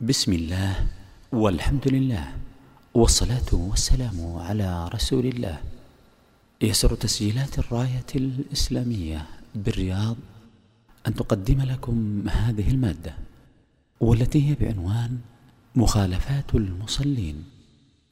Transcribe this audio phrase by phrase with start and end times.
[0.00, 0.86] بسم الله
[1.32, 2.32] والحمد لله
[2.94, 5.58] والصلاة والسلام على رسول الله.
[6.62, 10.16] يسر تسجيلات الراية الإسلامية بالرياض
[11.06, 13.14] أن تقدم لكم هذه المادة
[14.00, 15.18] والتي هي بعنوان
[15.74, 17.44] مخالفات المصلين.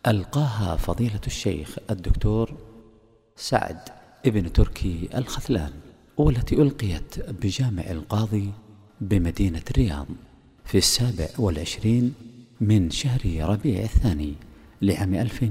[0.07, 2.57] ألقاها فضيلة الشيخ الدكتور
[3.37, 3.81] سعد
[4.27, 5.73] ابن تركي الخثلان
[6.17, 8.53] والتي ألقيت بجامع القاضي
[9.01, 10.07] بمدينة الرياض.
[10.65, 12.15] في السابع والعشرين
[12.61, 14.35] من شهر ربيع الثاني
[14.82, 15.45] لعام ألف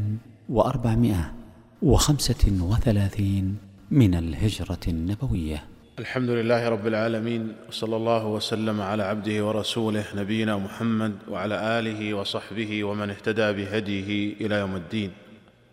[0.50, 1.34] وأربعمائة
[1.82, 3.58] وخمسة وثلاثين
[3.92, 5.64] من الهجرة النبوية.
[6.00, 12.84] الحمد لله رب العالمين وصلى الله وسلم على عبده ورسوله نبينا محمد وعلى آله وصحبه
[12.84, 15.12] ومن اهتدى بهديه إلى يوم الدين.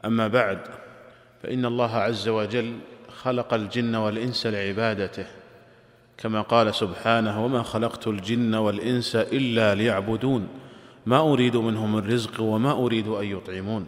[0.05, 0.59] أما بعد
[1.43, 5.27] فإن الله عز وجل خلق الجن والإنس لعبادته.
[6.19, 10.49] كما قال سبحانه وما خلقت الجن والإنس إلا ليعبدون.
[11.07, 13.87] ما أريد منهم من رزق وما أريد أن يطعمون.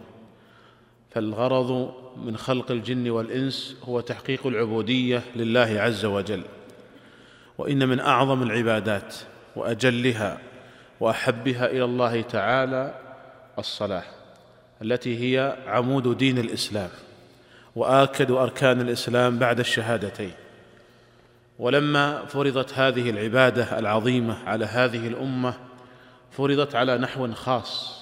[1.11, 1.93] فالغرض
[2.25, 6.41] من خلق الجن والإنس هو تحقيق العبودية لله عز وجل
[7.57, 9.15] وإن من أعظم العبادات
[9.55, 10.37] وأجلها
[10.99, 12.95] وأحبها إلى الله تعالى
[13.59, 14.03] الصلاه
[14.81, 16.89] التي هي عمود دين الإسلام
[17.75, 20.31] وآكد أركان الإسلام بعد الشهادتين.
[21.59, 25.53] ولما فرضت هذه العبادة العظيمة على هذه الأمة
[26.31, 27.99] فرضت على نحو خاص.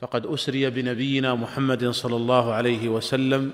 [0.00, 3.50] فقد أسري بنبينا محمد صلى الله عليه وسلم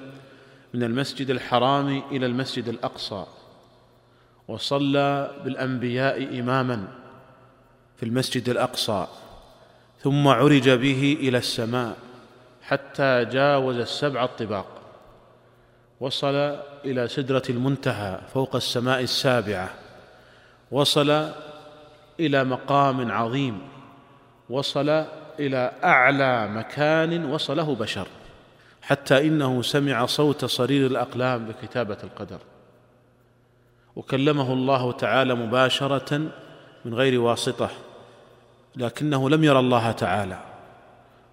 [0.75, 3.27] من المسجد الحرام إلى المسجد الأقصى
[4.49, 6.89] وصلى بالأنبياء اماما
[7.97, 9.07] في المسجد الأقصى
[10.01, 11.97] ثم عرج به إلى السماء
[12.63, 14.74] حتى جاوز السبع الطباق
[16.01, 19.71] وصل إلى سدرة المنتهى فوق السماء السابعة.
[20.71, 21.31] وصل
[22.21, 23.61] إلى مقام عظيم.
[24.51, 25.05] وصل
[25.39, 28.07] إلى أعلى مكان وصله بشر.
[28.83, 32.39] حتى إنه سمع صوت صرير الأقلام بكتابة القدر.
[33.97, 36.21] وكلمه الله تعالى مباشرة
[36.85, 37.71] من غير واسطة
[38.77, 40.39] لكنه لم يرى الله تعالى.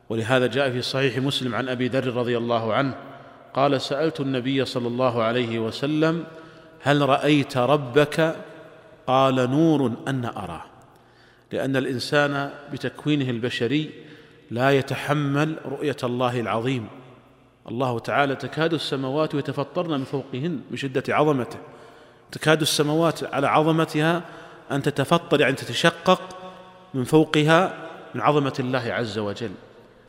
[0.10, 3.11] ولهذا جاء في صحيح مسلم عن أبي ذر رضي الله عنه
[3.54, 6.24] قال سألت النبي صلى الله عليه وسلم
[6.82, 8.36] هل رأيت ربك؟
[9.08, 10.64] قال نور أن اراه
[11.52, 13.90] لأن الإنسان بتكوينه البشري
[14.52, 16.88] لا يتحمل رؤية الله العظيم.
[17.70, 21.58] الله تعالى تكاد السماوات يتفطرن من فوقهن من شده عظمته.
[22.32, 24.24] تكاد السماوات على عظمتها
[24.72, 26.22] أن تتفطر يعني تتشقق
[26.94, 29.52] من فوقها من عظمة الله عز وجل.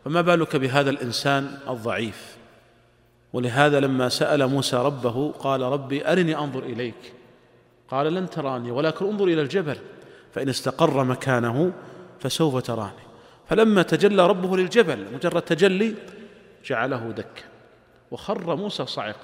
[0.04, 2.31] فما بالك بهذا الإنسان الضعيف؟
[3.32, 7.12] ولهذا لما سأل موسى ربه قال ربي أرني أنظر إليك.
[7.88, 9.76] قال لن تراني ولكن انظر إلى الجبل
[10.32, 11.72] فإن استقر مكانه
[12.20, 13.02] فسوف تراني.
[13.48, 15.94] فلما تجلى ربه للجبل مجرد تجلي
[16.64, 17.42] جعله دكا.
[18.10, 19.16] وخر موسى صعق.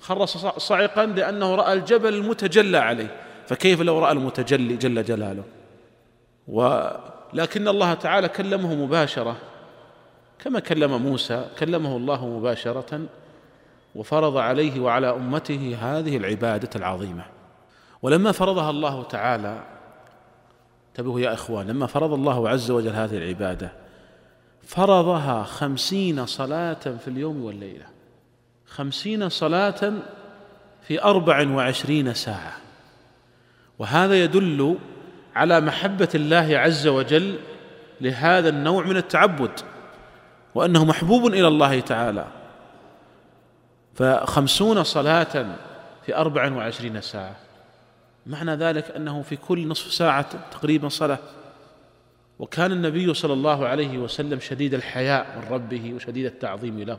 [0.00, 0.26] خر
[0.58, 3.16] صعقا لأنه رأى الجبل المتجلى عليه.
[3.46, 5.44] فكيف لو رأى المتجلي جل جلاله؟
[6.48, 9.36] ولكن الله تعالى كلمه مباشرة.
[10.38, 13.00] كما كلم موسى كلمه الله مباشرة
[13.96, 17.24] وفرض عليه وعلى أمته هذه العبادة العظيمة.
[18.02, 19.62] ولما فرضها الله تعالى
[20.88, 23.72] انتبهوا يا إخوان لما فرض الله عز وجل هذه العبادة
[24.62, 27.86] فرضها خمسين صلاة في اليوم والليلة.
[28.66, 29.92] خمسين صلاة
[30.82, 32.52] في أربع وعشرين ساعة.
[33.78, 34.76] وهذا يدل
[35.34, 37.38] على محبة الله عز وجل
[38.00, 39.60] لهذا النوع من التعبد
[40.54, 42.26] وأنه محبوب إلى الله تعالى.
[43.96, 45.56] فخمسون صلاة
[46.06, 47.36] في أربع وعشرين ساعة.
[48.26, 51.18] معنى ذلك أنه في كل نصف ساعة تقريبا صلاة.
[52.38, 56.98] وكان النبي صلى الله عليه وسلم شديد الحياء من ربه وشديد التعظيم له.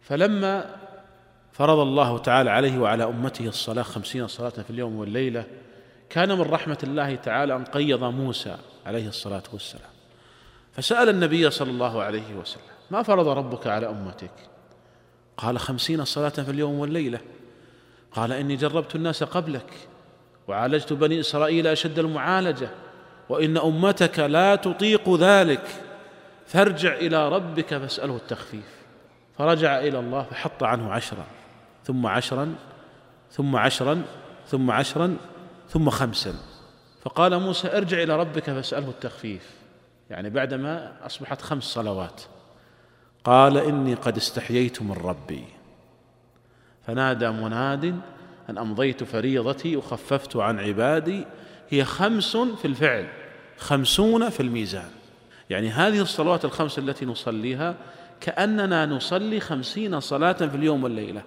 [0.00, 0.76] فلما
[1.52, 5.44] فرض الله تعالى عليه وعلى أمته الصلاة خمسين صلاة في اليوم والليلة
[6.10, 8.56] كان من رحمة الله تعالى أن قيض موسى
[8.86, 9.90] عليه الصلاة والسلام.
[10.72, 14.30] فسأل النبي صلى الله عليه وسلم ما فرض ربك على أمتك؟
[15.38, 17.20] قال خمسين صلاه في اليوم والليلة.
[18.12, 19.72] قال إني جربت الناس قبلك
[20.48, 22.68] وعالجت بني إسرائيل أشد المعالجة
[23.28, 25.62] وإن أمتك لا تطيق ذلك.
[26.46, 28.78] فارجع إلى ربك فاسأله التخفيف.
[29.38, 31.26] فرجع إلى الله فحط عنه عشرا
[31.84, 32.54] ثم عشرا
[33.30, 34.02] ثم عشرا
[34.46, 35.16] ثم عشرا
[35.68, 36.34] ثم خمسا.
[37.02, 39.50] فقال موسى ارجع إلى ربك فاسأله التخفيف.
[40.10, 42.22] يعني بعدما أصبحت خمس صلوات.
[43.24, 45.44] قال إني قد استحييت من ربي.
[46.86, 48.00] فنادى مناد
[48.50, 51.24] أن أمضيت فريضتي وخففت عن عبادي.
[51.70, 53.06] هي خمس في الفعل
[53.58, 54.90] خمسون في الميزان.
[55.50, 57.74] يعني هذه الصلوات الخمس التي نصليها
[58.20, 61.22] كأننا نصلي خمسين صلاة في اليوم والليلة.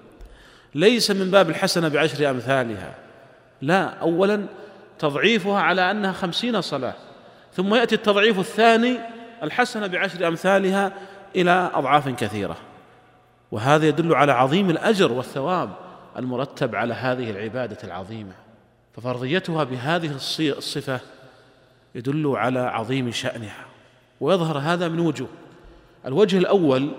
[0.75, 2.95] ليس من باب الحسنة بعشر أمثالها.
[3.61, 4.45] لا أولا
[4.99, 6.93] تضعيفها على أنها خمسين صلاة.
[7.53, 8.97] ثم يأتي التضعيف الثاني
[9.43, 10.93] الحسنة بعشر أمثالها
[11.35, 12.57] إلى أضعاف كثيرة.
[13.51, 15.69] وهذا يدل على عظيم الأجر والثواب
[16.17, 18.33] المرتب على هذه العبادة العظيمة.
[18.95, 20.99] ففرضيتها بهذه الصفة
[21.95, 23.65] يدل على عظيم شأنها.
[24.21, 25.27] ويظهر هذا من وجوه.
[26.05, 26.91] الوجه الأول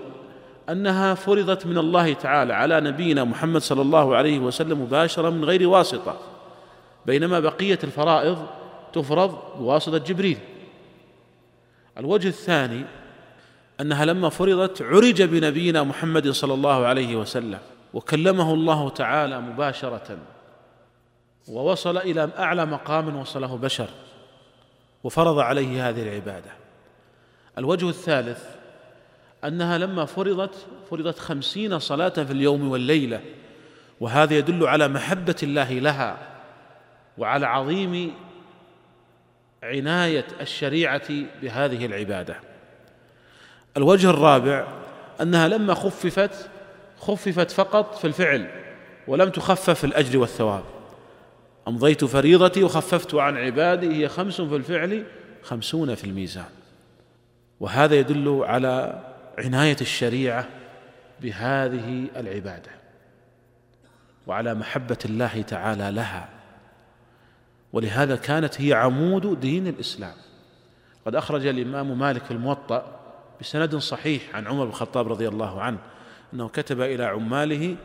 [0.69, 5.67] أنها فرضت من الله تعالى على نبينا محمد صلى الله عليه وسلم مباشرة من غير
[5.67, 6.17] واسطة.
[7.05, 8.45] بينما بقية الفرائض
[8.93, 10.37] تفرض بواسطة جبريل.
[11.97, 12.85] الوجه الثاني
[13.83, 17.59] أنها لما فرضت عرج بنبينا محمد صلى الله عليه وسلم
[17.93, 20.17] وكلمه الله تعالى مباشرة
[21.47, 23.89] ووصل إلى أعلى مقام وصله بشر
[25.03, 26.51] وفرض عليه هذه العبادة.
[27.57, 28.43] الوجه الثالث
[29.43, 30.55] أنها لما فرضت
[30.89, 33.21] فرضت خمسين صلاة في اليوم والليلة
[33.99, 36.17] وهذا يدل على محبة الله لها
[37.17, 38.13] وعلى عظيم
[39.63, 41.09] عناية الشريعة
[41.41, 42.52] بهذه العبادة.
[43.77, 44.67] الوجه الرابع
[45.21, 46.49] أنها لما خففت
[46.99, 48.49] خففت فقط في الفعل
[49.07, 50.63] ولم تخفف في الأجر والثواب.
[51.67, 55.03] أمضيت فريضتي وخففت عن عبادي هي خمس في الفعل
[55.43, 56.49] خمسون في الميزان.
[57.59, 59.03] وهذا يدل على
[59.37, 60.45] عناية الشريعة
[61.21, 62.71] بهذه العبادة
[64.27, 66.29] وعلى محبة الله تعالى لها.
[67.73, 70.15] ولهذا كانت هي عمود دين الإسلام.
[71.05, 73.02] قد أخرج الإمام مالك في الموطأ
[73.41, 75.77] بسند صحيح عن عمر بن الخطاب رضي الله عنه
[76.33, 77.75] أنه كتب إلى عماله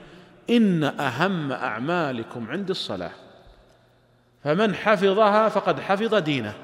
[0.51, 3.11] إن أهم أعمالكم عند الصلاة
[4.45, 6.55] فمن حفظها فقد حفظ دينه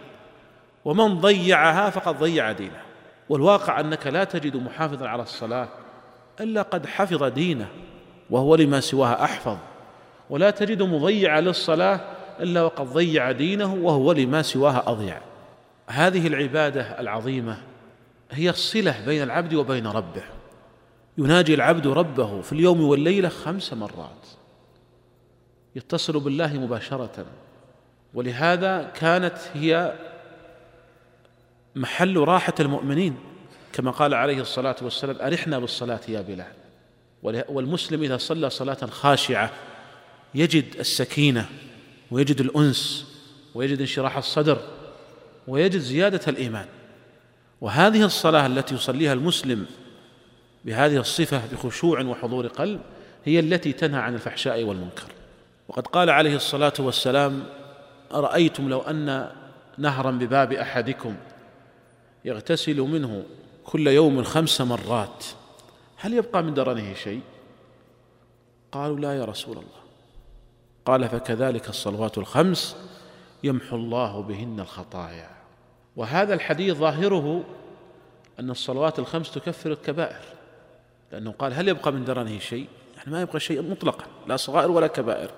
[0.85, 2.81] ومن ضيعها فقد ضيع دينه.
[3.29, 5.69] والواقع أنك لا تجد محافظا على الصلاة
[6.41, 7.69] إلا قد حفظ دينه
[8.31, 9.57] وهو لما سواها أحفظ
[10.31, 12.01] ولا تجد مضيعا للصلاة
[12.41, 15.21] إلا وقد ضيع دينه وهو لما سواها أضيع.
[15.87, 17.57] هذه العبادة العظيمة
[18.31, 20.23] هي الصلة بين العبد وبين ربه.
[21.19, 24.27] يناجي العبد ربه في اليوم والليلة خمس مرات.
[25.77, 27.27] يتصل بالله مباشرة.
[28.15, 29.95] ولهذا كانت هي
[31.75, 33.17] محل راحة المؤمنين.
[33.73, 36.53] كما قال عليه الصلاة والسلام أرحنا بالصلاة يا بلال.
[37.49, 39.51] والمسلم إذا صلى صلاة خاشعة
[40.35, 41.49] يجد السكينة
[42.11, 43.07] ويجد الأنس
[43.55, 44.59] ويجد انشراح الصدر
[45.49, 46.67] ويجد زيادة الإيمان.
[47.65, 49.67] وهذه الصلاة التي يصليها المسلم
[50.65, 52.81] بهذه الصفة بخشوع وحضور قلب
[53.25, 55.07] هي التي تنهى عن الفحشاء والمنكر.
[55.69, 57.47] وقد قال عليه الصلاة والسلام
[58.13, 59.31] أرأيتم لو أن
[59.79, 61.15] نهرا بباب أحدكم
[62.25, 63.25] يغتسل منه
[63.65, 65.25] كل يوم خمس مرات
[65.97, 67.21] هل يبقى من درنه شيء؟
[68.73, 69.85] قالوا لا يا رسول الله.
[70.85, 72.77] قال فكذلك الصلوات الخمس
[73.45, 75.34] يمحو الله بهن الخطايا.
[75.97, 77.45] وهذا الحديث ظاهره
[78.41, 80.21] أن الصلوات الخمس تكفر الكبائر
[81.13, 84.87] لأنه قال هل يبقى من درنه شيء؟ يعني ما يبقى شيء مطلقا لا صغائر ولا
[84.87, 85.31] كبائر.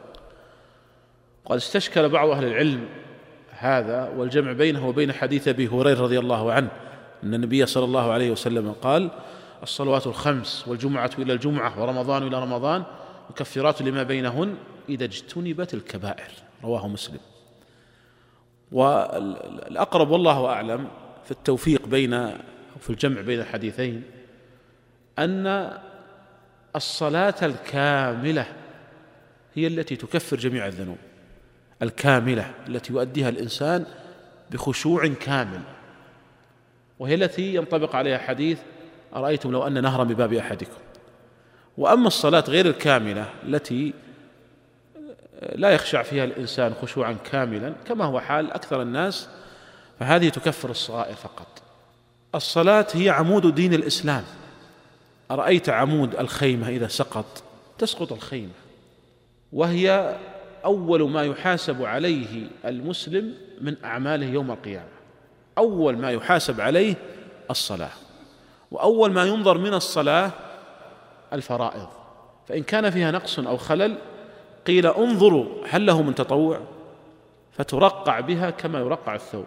[1.45, 2.89] قد استشكل بعض أهل العلم
[3.51, 6.69] هذا والجمع بينه وبين حديث أبي هريرة رضي الله عنه
[7.25, 9.11] أن النبي صلى الله عليه وسلم قال
[9.63, 12.83] الصلوات الخمس والجمعة إلى الجمعة ورمضان إلى رمضان
[13.31, 14.55] مكفرات لما بينهن
[14.89, 16.31] إذا اجتنبت الكبائر.
[16.65, 17.19] رواه مسلم.
[18.73, 20.89] والأقرب والله أعلم
[21.25, 22.31] في التوفيق بين
[22.81, 24.03] في الجمع بين الحديثين
[25.19, 25.73] أن
[26.77, 28.47] الصلاة الكاملة
[29.55, 30.99] هي التي تكفر جميع الذنوب.
[31.83, 33.87] الكاملة التي يؤديها الإنسان
[34.51, 35.61] بخشوع كامل.
[36.99, 38.59] وهي التي ينطبق عليها حديث
[39.17, 40.81] أرأيتم لو أن نهرا بباب أحدكم.
[41.79, 43.95] وأما الصلاة غير الكاملة التي
[45.43, 49.29] لا يخشع فيها الإنسان خشوعا كاملا كما هو حال أكثر الناس
[50.01, 51.47] فهذه تكفر الصغائر فقط.
[52.35, 54.25] الصلاة هي عمود دين الإسلام.
[55.31, 57.43] أرأيت عمود الخيمة إذا سقط؟
[57.79, 58.53] تسقط الخيمة.
[59.53, 60.17] وهي
[60.65, 64.97] أول ما يحاسب عليه المسلم من أعماله يوم القيامة.
[65.59, 66.95] أول ما يحاسب عليه
[67.51, 67.91] الصلاة.
[68.71, 70.31] وأول ما ينظر من الصلاة
[71.33, 71.89] الفرائض.
[72.49, 73.99] فإن كان فيها نقص أو خلل
[74.67, 76.61] قيل انظروا هل له من تطوع؟
[77.53, 79.47] فترقع بها كما يرقع الثوب.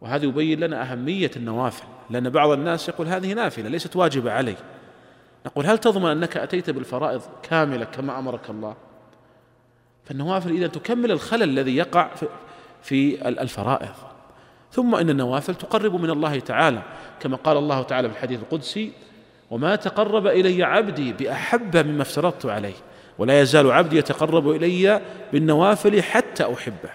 [0.00, 4.56] وهذا يبين لنا أهمية النوافل لأن بعض الناس يقول هذه نافلة ليست واجبة علي.
[5.46, 8.74] نقول هل تضمن أنك أتيت بالفرائض كاملة كما أمرك الله؟
[10.04, 12.10] فالنوافل إذا تكمل الخلل الذي يقع
[12.82, 13.94] في الفرائض.
[14.70, 16.82] ثم إن النوافل تقرب من الله تعالى
[17.20, 18.92] كما قال الله تعالى في الحديث القدسي
[19.50, 22.74] وما تقرب إلي عبدي بأحب مما افترضت عليه.
[23.18, 25.02] ولا يزال عبدي يتقرب إلي
[25.32, 26.90] بالنوافل حتى أحبه.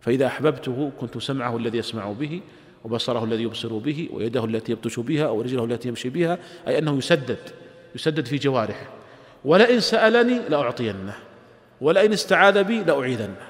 [0.00, 2.40] فإذا أحببته كنت سمعه الذي يسمع به
[2.84, 6.38] وبصره الذي يبصر به ويده التي يبطش بها ورجله التي يمشي بها
[6.68, 7.38] أي أنه يسدد
[7.94, 8.86] يسدد في جوارحه.
[9.44, 11.14] ولئن سألني لأعطينه
[11.80, 13.46] ولئن استعاذ بي لأعيذنه.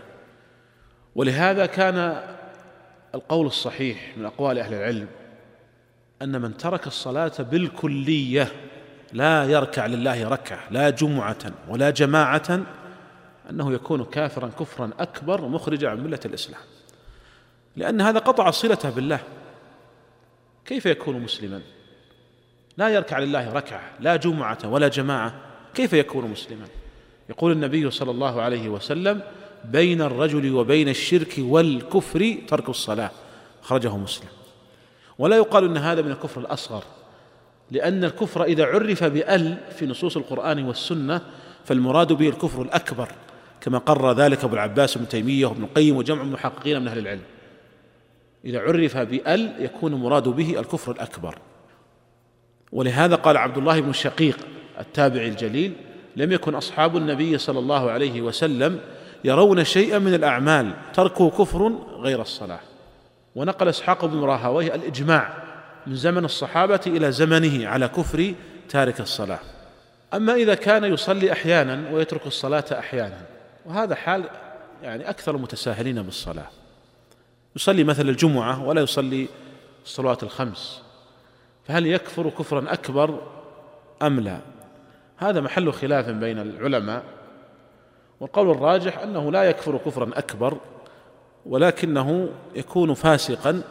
[1.15, 2.23] ولهذا كان
[3.15, 5.07] القول الصحيح من أقوال أهل العلم
[6.23, 8.53] أن من ترك الصلاة بالكلية
[9.15, 12.61] لا يركع لله ركعة لا جمعة ولا جماعة
[13.51, 16.61] أنه يكون كافرا كفرا أكبر مخرجا عن ملة الإسلام.
[17.77, 19.21] لأن هذا قطع صلته بالله.
[20.67, 21.61] كيف يكون مسلما؟
[22.77, 25.35] لا يركع لله ركعة لا جمعة ولا جماعة.
[25.75, 26.67] كيف يكون مسلما؟
[27.31, 29.21] يقول النبي صلى الله عليه وسلم
[29.65, 33.11] بين الرجل وبين الشرك والكفر ترك الصلاة.
[33.63, 34.29] خرجه مسلم.
[35.19, 36.85] ولا يقال إن هذا من الكفر الأصغر.
[37.71, 41.21] لأن الكفر إذا عرف بأل في نصوص القرآن والسنة
[41.65, 43.09] فالمراد به الكفر الأكبر
[43.61, 47.23] كما قرر ذلك أبو العباس بن تيمية وابن القيم وجمع المحققين من أهل العلم.
[48.45, 51.39] إذا عرف بأل يكون مراد به الكفر الأكبر.
[52.73, 54.39] ولهذا قال عبد الله بن الشقيق
[54.81, 55.73] التابعي الجليل
[56.17, 58.81] لم يكن أصحاب النبي صلى الله عليه وسلم
[59.25, 62.61] يرون شيئا من الأعمال تركه كفر غير الصلاة.
[63.35, 65.44] ونقل إسحاق بن راهويه الإجماع
[65.87, 68.35] من زمن الصحابة إلى زمنه على كفر
[68.69, 69.39] تارك الصلاة.
[70.15, 73.21] أما إذا كان يصلي أحيانا ويترك الصلاة أحيانا
[73.67, 74.25] وهذا حال
[74.83, 76.47] يعني أكثر المتساهلين بالصلاة.
[77.57, 79.29] يصلي مثل الجمعة ولا يصلي
[79.85, 80.83] الصلوات الخمس.
[81.69, 83.19] فهل يكفر كفرا أكبر
[84.03, 84.39] أم لا؟
[85.17, 87.03] هذا محل خلاف بين العلماء.
[88.21, 90.59] والقول الراجح أنه لا يكفر كفرا أكبر
[91.47, 93.63] ولكنه يكون فاسقا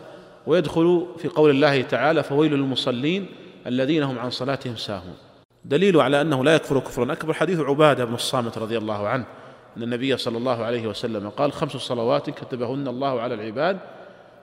[0.47, 3.25] ويدخل في قول الله تعالى فويل للمصلين
[3.67, 5.15] الذين هم عن صلاتهم ساهون.
[5.65, 7.13] دليل على أنه لا يكفر كفرا.
[7.13, 9.25] أكبر حديث عبادة بن الصامت رضي الله عنه.
[9.77, 13.77] أن النبي صلى الله عليه وسلم قال خمس صلوات كتبهن الله على العباد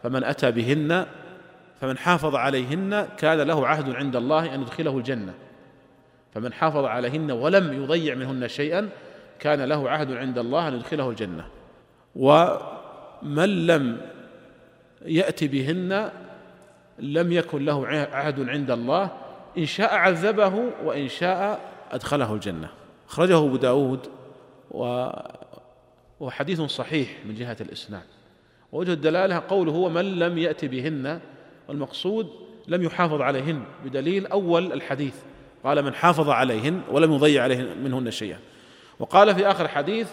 [0.03, 1.07] فمن أتى بهن
[1.81, 5.35] فمن حافظ عليهن كان له عهد عند الله أن يدخله الجنة.
[6.35, 8.89] فمن حافظ عليهن ولم يضيع منهن شيئا
[9.39, 11.47] كان له عهد عند الله أن يدخله الجنة.
[12.17, 14.01] ومن لم
[15.05, 16.11] يأتي بهن
[16.99, 19.11] لم يكن له عهد عند الله
[19.59, 20.55] إن شاء عذبه
[20.85, 22.69] وإن شاء أدخله الجنة.
[23.09, 24.07] أخرجه أبو داود
[24.71, 28.03] وهو حديث صحيح من جهة الإسناد.
[28.73, 31.21] ووجه الدلالة قوله هو من لم يأتي بهن
[31.69, 32.31] والمقصود
[32.69, 35.15] لم يحافظ عليهن بدليل أول الحديث.
[35.65, 38.39] قال من حافظ عليهن ولم يضيع عليهن منهن شيئا.
[38.99, 40.09] وقال في آخر الحديث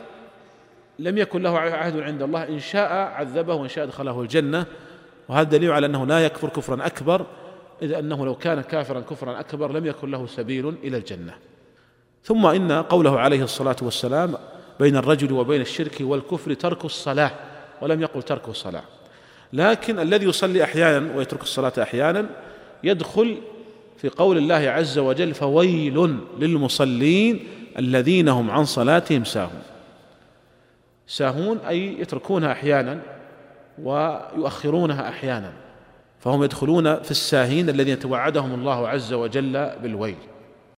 [0.99, 2.47] لم يكن له عهد عند الله.
[2.47, 4.65] إن شاء عذبه وإن شاء أدخله الجنة.
[5.29, 7.25] وهذا دليل على أنه لا يكفر كفرا أكبر
[7.81, 11.33] إذ أنه لو كان كافرا كفرا أكبر لم يكن له سبيل إلى الجنة.
[12.23, 14.35] ثم إن قوله عليه الصلاة والسلام
[14.79, 17.31] بين الرجل وبين الشرك والكفر ترك الصلاة
[17.81, 18.83] ولم يقل ترك الصلاة.
[19.53, 22.25] لكن الذي يصلي أحيانا ويترك الصلاة أحيانا
[22.83, 23.37] يدخل
[23.97, 29.61] في قول الله عز وجل فويل للمصلين الذين هم عن صلاتهم ساهون.
[31.07, 32.99] ساهون أي يتركونها أحيانا
[33.83, 35.53] ويؤخرونها أحيانا
[36.19, 40.17] فهم يدخلون في الساهين الذين توعدهم الله عز وجل بالويل.